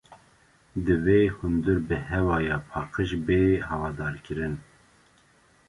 Divê 0.85 1.19
hundir 1.35 1.79
bi 1.87 1.97
hewaya 2.09 2.57
paqîj 2.69 3.09
bê 3.25 3.39
hawadarkirin 3.67 4.55